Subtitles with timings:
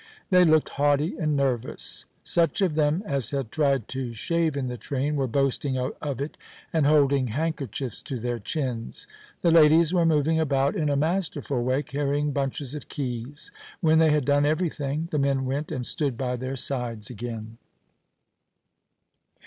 [0.31, 2.05] They looked haughty and nervous.
[2.23, 6.37] Such of them as had tried to shave in the train were boasting of it
[6.73, 9.05] and holding handkerchiefs to their chins.
[9.43, 13.51] The ladies were moving about in a masterful way, carrying bunches of keys.
[13.79, 17.59] When they had done everything, the men went and stood by their sides again.